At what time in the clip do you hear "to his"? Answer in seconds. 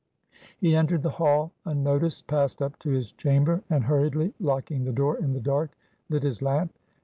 2.79-3.11